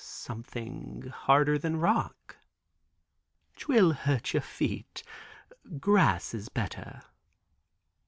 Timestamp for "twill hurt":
3.55-4.33